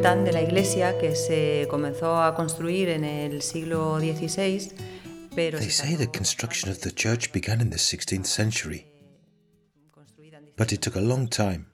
[0.00, 4.72] cuentan de la iglesia que se comenzó a construir en el siglo XVI,
[5.34, 8.86] pero They say the construction of the church began in the 16th century,
[10.56, 11.66] but it took a long time.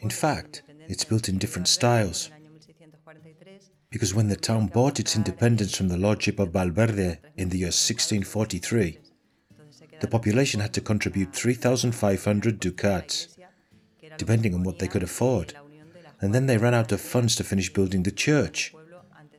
[0.00, 2.32] In fact, it's built in different styles.
[3.88, 7.70] Because when the town bought its independence from the lordship of Valverde in the year
[7.70, 8.98] 1643,
[10.00, 13.28] the population had to contribute 3,500 ducats,
[14.18, 15.54] depending on what they could afford.
[16.22, 18.72] And then they ran out of funds to finish building the church,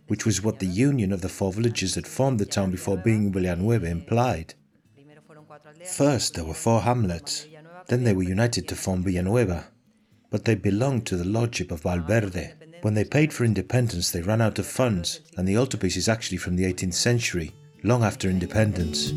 [0.08, 3.32] which was what the union of the four villages that formed the town before being
[3.32, 4.54] Villanueva implied.
[5.86, 7.48] First, there were four hamlets,
[7.88, 9.68] then they were united to form Villanueva,
[10.30, 12.54] but they belonged to the lordship of Valverde.
[12.82, 16.38] When they paid for independence, they ran out of funds, and the altarpiece is actually
[16.38, 19.14] from the 18th century, long after independence.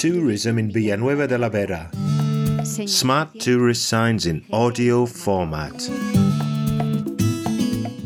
[0.00, 1.90] Tourism in Villanueva de la Vera.
[2.64, 5.76] Smart tourist signs in audio format.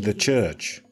[0.03, 0.83] The church.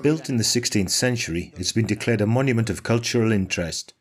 [0.00, 3.92] Built in the 16th century, it's been declared a monument of cultural interest.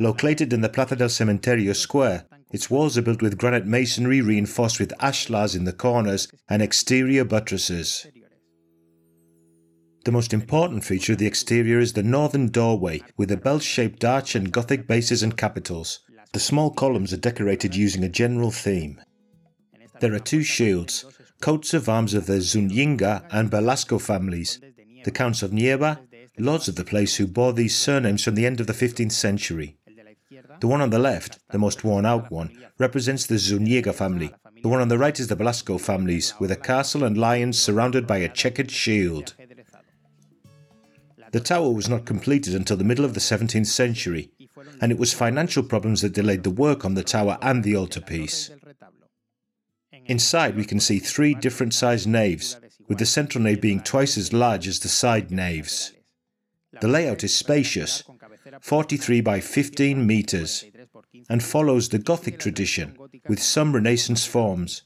[0.00, 4.80] Located in the Plaza del Cementerio square, its walls are built with granite masonry reinforced
[4.80, 8.04] with ashlars in the corners and exterior buttresses.
[10.04, 14.04] The most important feature of the exterior is the northern doorway with a bell shaped
[14.04, 16.00] arch and Gothic bases and capitals.
[16.32, 19.00] The small columns are decorated using a general theme.
[20.00, 21.04] There are two shields,
[21.40, 24.58] coats of arms of the Zuniga and Velasco families,
[25.04, 26.00] the Counts of Nieva,
[26.36, 29.76] lords of the place who bore these surnames from the end of the 15th century.
[30.60, 34.32] The one on the left, the most worn out one, represents the Zuniga family.
[34.62, 38.06] The one on the right is the Velasco families, with a castle and lions surrounded
[38.06, 39.34] by a checkered shield.
[41.32, 44.30] The tower was not completed until the middle of the 17th century,
[44.80, 48.50] and it was financial problems that delayed the work on the tower and the altarpiece.
[50.04, 54.32] Inside, we can see three different sized naves, with the central nave being twice as
[54.32, 55.92] large as the side naves.
[56.80, 58.02] The layout is spacious,
[58.60, 60.64] 43 by 15 metres,
[61.30, 64.82] and follows the Gothic tradition with some Renaissance forms.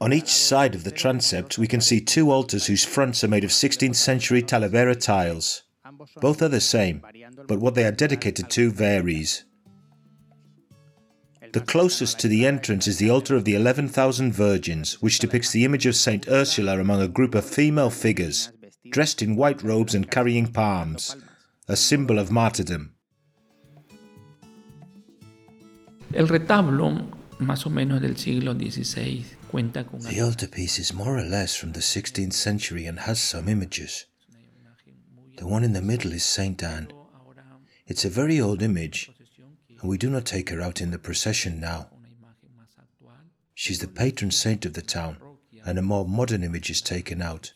[0.00, 3.44] On each side of the transept, we can see two altars whose fronts are made
[3.44, 5.64] of 16th century Talavera tiles.
[6.16, 7.02] Both are the same,
[7.48, 9.44] but what they are dedicated to varies.
[11.52, 15.64] The closest to the entrance is the altar of the 11,000 Virgins, which depicts the
[15.64, 18.52] image of Saint Ursula among a group of female figures,
[18.90, 21.16] dressed in white robes and carrying palms,
[21.66, 22.94] a symbol of martyrdom.
[26.14, 31.24] El retablo, más o menos del siglo XVI, cuenta con The altarpiece is more or
[31.24, 34.06] less from the 16th century and has some images.
[35.36, 36.92] The one in the middle is Saint Anne.
[37.86, 39.10] It's a very old image,
[39.80, 41.88] and we do not take her out in the procession now.
[43.54, 45.18] She's the patron saint of the town,
[45.64, 47.52] and a more modern image is taken out.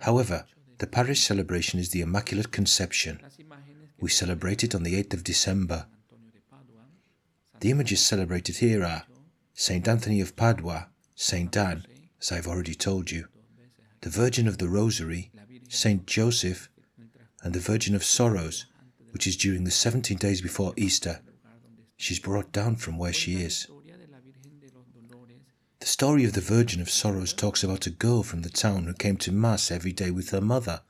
[0.00, 0.44] However,
[0.78, 3.20] the parish celebration is the Immaculate Conception.
[4.00, 5.86] We celebrate it on the 8th of December.
[7.62, 9.04] The images celebrated here are
[9.54, 11.86] Saint Anthony of Padua, Saint Anne,
[12.20, 13.28] as I've already told you,
[14.00, 15.30] the Virgin of the Rosary,
[15.68, 16.68] Saint Joseph,
[17.40, 18.66] and the Virgin of Sorrows,
[19.12, 21.20] which is during the 17 days before Easter.
[21.96, 23.68] She's brought down from where she is.
[25.78, 28.94] The story of the Virgin of Sorrows talks about a girl from the town who
[28.94, 30.80] came to Mass every day with her mother.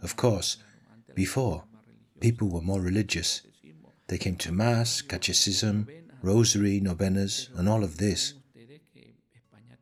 [0.00, 0.58] Of course,
[1.12, 1.64] before,
[2.20, 3.42] people were more religious.
[4.06, 5.88] They came to Mass, catechism,
[6.22, 8.34] rosary, novenas, and all of this.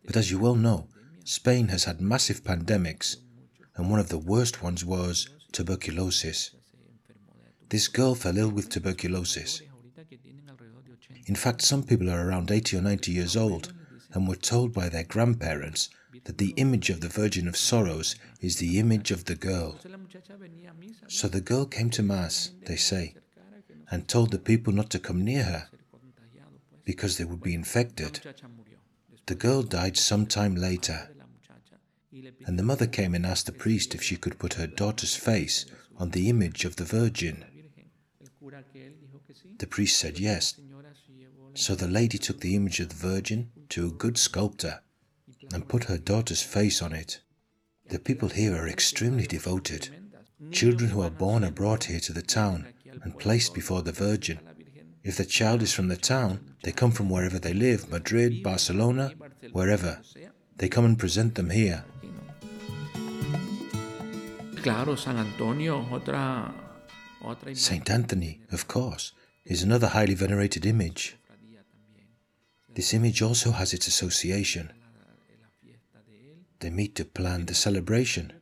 [0.04, 0.88] But as you well know,
[1.25, 3.16] Spain has had massive pandemics,
[3.76, 6.53] and one of the worst ones was tuberculosis.
[7.69, 9.60] This girl fell ill with tuberculosis.
[11.27, 13.74] In fact, some people are around 80 or 90 years old
[14.15, 15.91] and were told by their grandparents
[16.24, 19.78] that the image of the Virgin of Sorrows is the image of the girl.
[21.09, 23.15] So the girl came to Mass, they say,
[23.91, 25.68] and told the people not to come near her
[26.88, 28.18] because they would be infected.
[29.26, 31.10] The girl died some time later,
[32.46, 35.66] and the mother came and asked the priest if she could put her daughter's face
[35.98, 37.44] on the image of the Virgin.
[39.58, 40.54] The priest said yes.
[41.52, 44.80] So the lady took the image of the Virgin to a good sculptor
[45.52, 47.20] and put her daughter's face on it.
[47.90, 49.90] The people here are extremely devoted.
[50.52, 52.68] Children who are born are brought here to the town
[53.02, 54.40] and placed before the Virgin.
[55.03, 59.12] If the child is from the town, they come from wherever they live Madrid, Barcelona,
[59.53, 60.00] wherever.
[60.56, 61.84] They come and present them here.
[64.62, 66.53] Claro, San Antonio, otra,
[67.22, 69.12] otra Saint Anthony, of course,
[69.45, 71.16] is another highly venerated image.
[72.74, 74.72] This image also has its association.
[76.60, 78.33] They meet to plan the celebration.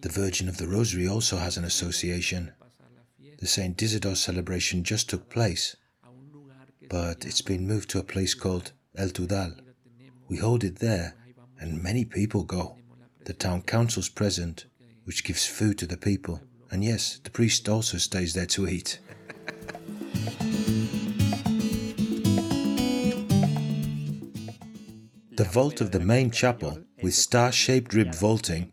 [0.00, 2.52] The Virgin of the Rosary also has an association.
[3.38, 3.80] The St.
[3.80, 5.76] Isidore celebration just took place,
[6.90, 9.54] but it's been moved to a place called El Tudal.
[10.28, 11.14] We hold it there,
[11.60, 12.78] and many people go.
[13.26, 14.66] The town council's present,
[15.04, 16.40] which gives food to the people.
[16.72, 18.98] And yes, the priest also stays there to eat.
[25.36, 28.72] the vault of the main chapel, with star shaped ribbed vaulting,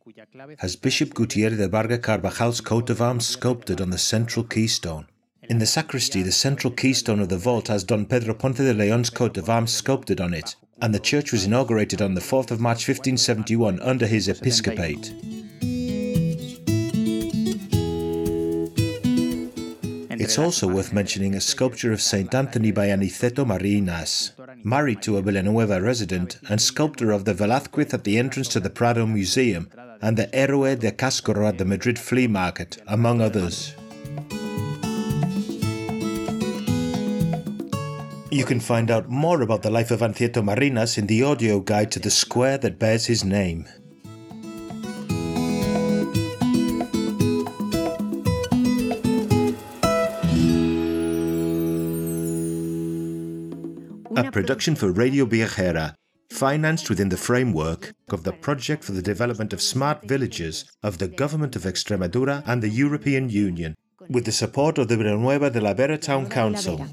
[0.57, 5.07] has Bishop Gutierrez de Varga Carvajal's coat of arms sculpted on the central keystone.
[5.43, 9.09] In the sacristy, the central keystone of the vault has Don Pedro Ponce de Leon's
[9.09, 12.59] coat of arms sculpted on it, and the church was inaugurated on the 4th of
[12.59, 15.13] March 1571 under his episcopate.
[20.17, 22.33] It's also worth mentioning a sculpture of St.
[22.33, 24.33] Anthony by Aniceto Marinas,
[24.63, 28.71] married to a Villanueva resident and sculptor of the Velázquez at the entrance to the
[28.71, 29.69] Prado Museum
[30.05, 33.73] and the Héroe de Cascorro at the Madrid Flea Market, among others.
[38.29, 41.91] You can find out more about the life of Aniceto Marinas in the audio guide
[41.93, 43.65] to the square that bears his name.
[54.15, 55.95] A production for Radio Viajera,
[56.29, 61.07] financed within the framework of the Project for the Development of Smart Villages of the
[61.07, 63.75] Government of Extremadura and the European Union,
[64.09, 66.85] with the support of the Villanueva de la Vera Town Council.